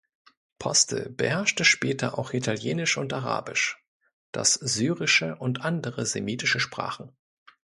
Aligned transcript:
Postel 0.57 1.11
beherrschte 1.11 1.63
später 1.63 2.17
auch 2.17 2.33
Italienisch 2.33 2.97
und 2.97 3.13
Arabisch, 3.13 3.85
das 4.31 4.55
Syrische 4.55 5.35
und 5.35 5.61
andere 5.61 6.07
semitische 6.07 6.59
Sprachen. 6.59 7.15